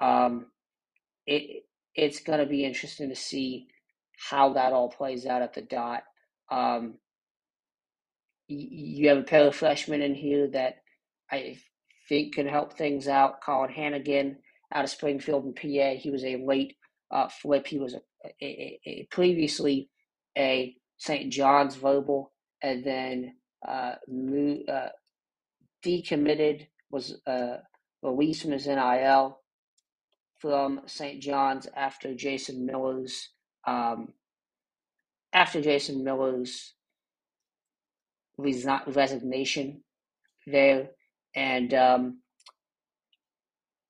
[0.00, 0.46] um,
[1.26, 3.68] it it's going to be interesting to see
[4.30, 6.04] how that all plays out at the dot.
[6.50, 6.94] Um,
[8.48, 10.76] you have a pair of freshmen in here that
[11.30, 11.58] I
[12.08, 13.42] think can help things out.
[13.42, 14.38] Colin Hannigan
[14.74, 15.98] out of Springfield and PA.
[15.98, 16.76] He was a late
[17.10, 17.66] uh, flip.
[17.66, 18.00] He was a,
[18.42, 19.90] a, a previously
[20.36, 21.32] a St.
[21.32, 22.31] John's verbal,
[22.62, 23.34] and then
[23.66, 23.94] uh,
[24.68, 24.88] uh,
[25.84, 27.56] decommitted was uh,
[28.02, 29.38] released from his NIL
[30.38, 31.22] from St.
[31.22, 33.30] John's after Jason Miller's
[33.66, 34.08] um,
[35.32, 36.74] after Jason Miller's
[38.38, 39.82] resignation
[40.46, 40.88] there,
[41.34, 42.18] and um,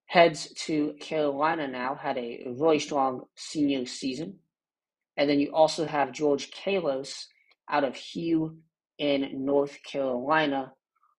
[0.07, 1.95] heads to Carolina now.
[1.95, 4.39] Had a really strong senior season,
[5.17, 7.27] and then you also have George Kalos
[7.71, 8.59] out of Hugh
[8.99, 10.73] in North Carolina,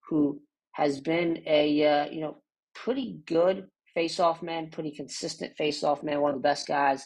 [0.10, 0.41] who
[0.74, 2.38] has been a uh, you know
[2.76, 7.06] pretty good face-off man, pretty consistent face-off man, one of the best guys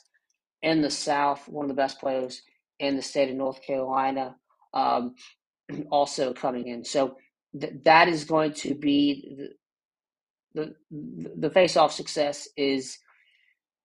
[0.62, 2.42] in the South, one of the best players
[2.80, 4.36] in the state of North Carolina,
[4.74, 5.16] um,
[5.92, 6.86] also coming in.
[6.86, 7.18] So
[7.60, 9.50] th- that is going to be the
[10.54, 10.74] the,
[11.38, 12.98] the face-off success is,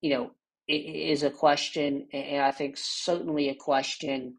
[0.00, 0.30] you know,
[0.68, 4.36] is a question, and I think certainly a question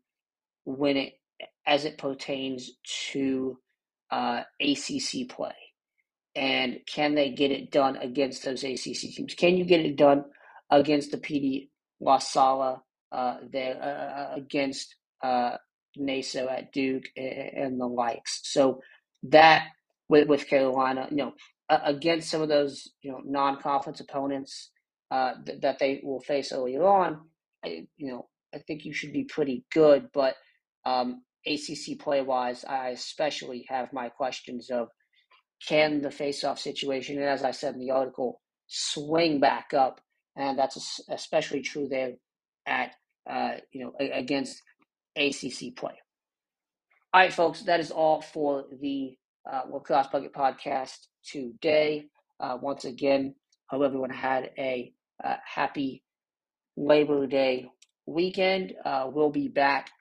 [0.66, 1.14] when it
[1.66, 2.72] as it pertains
[3.11, 3.57] to
[4.11, 5.53] uh, ACC play
[6.36, 9.36] and can they get it done against those ACC teams?
[9.36, 10.26] Can you get it done
[10.70, 15.57] against the PD La Salle uh, there uh, uh, against uh,
[15.95, 18.41] Naso at Duke and, and, the likes?
[18.43, 18.82] So
[19.24, 19.68] that
[20.09, 21.34] with, with Carolina, you know,
[21.70, 24.72] against some of those you know non-conference opponents
[25.11, 27.22] uh, th- that they will face earlier on,
[27.64, 30.09] I, you know, I think you should be pretty good.
[30.14, 30.36] But
[30.86, 34.89] um, ACC play wise, I especially have my questions of
[35.67, 40.01] can the face-off situation, and as I said in the article, swing back up,
[40.36, 42.13] and that's especially true there
[42.65, 42.91] at
[43.29, 44.61] uh, you know against
[45.15, 45.93] ACC play.
[47.13, 49.15] All right, folks, that is all for the
[49.49, 52.07] uh, Lacrosse Bucket podcast today.
[52.39, 53.36] Uh, once again,
[53.71, 54.91] I hope everyone had a
[55.23, 56.03] uh, happy
[56.75, 57.69] Labor Day
[58.05, 58.73] weekend.
[58.84, 59.91] Uh, we'll be back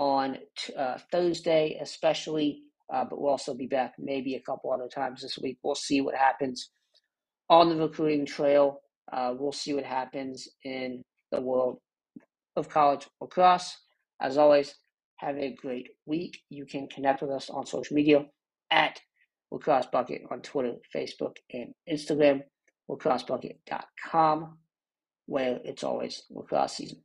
[0.00, 0.38] on
[0.78, 5.38] uh, Thursday, especially uh, but we'll also be back maybe a couple other times this
[5.38, 5.58] week.
[5.62, 6.70] We'll see what happens
[7.48, 8.80] on the recruiting trail.
[9.12, 11.78] Uh, we'll see what happens in the world
[12.56, 13.76] of college lacrosse.
[14.20, 14.74] As always,
[15.18, 16.40] have a great week.
[16.48, 18.26] You can connect with us on social media
[18.70, 19.00] at
[19.52, 22.42] Lacrosse Bucket on Twitter, Facebook, and Instagram.
[22.90, 24.58] LacrosseBucket.com,
[25.26, 27.00] where it's always lacrosse season.